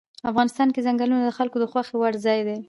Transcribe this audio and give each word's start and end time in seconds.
افغانستان 0.31 0.67
کې 0.73 0.83
ځنګلونه 0.87 1.23
د 1.25 1.31
خلکو 1.37 1.57
د 1.59 1.65
خوښې 1.71 1.95
وړ 1.97 2.13
ځای 2.25 2.39
دی. 2.47 2.57